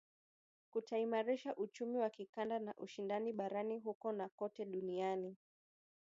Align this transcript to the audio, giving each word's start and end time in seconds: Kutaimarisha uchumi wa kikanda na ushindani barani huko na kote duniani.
Kutaimarisha 0.69 1.55
uchumi 1.55 1.97
wa 1.97 2.09
kikanda 2.09 2.59
na 2.59 2.73
ushindani 2.77 3.33
barani 3.33 3.79
huko 3.79 4.11
na 4.11 4.29
kote 4.29 4.65
duniani. 4.65 5.35